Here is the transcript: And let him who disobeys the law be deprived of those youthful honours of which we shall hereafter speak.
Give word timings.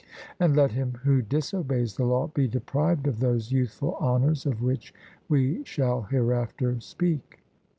And 0.39 0.55
let 0.55 0.71
him 0.71 0.97
who 1.03 1.21
disobeys 1.21 1.95
the 1.95 2.05
law 2.05 2.25
be 2.25 2.47
deprived 2.47 3.05
of 3.05 3.19
those 3.19 3.51
youthful 3.51 3.97
honours 4.01 4.47
of 4.47 4.63
which 4.63 4.95
we 5.29 5.63
shall 5.63 6.01
hereafter 6.09 6.79
speak. 6.79 7.43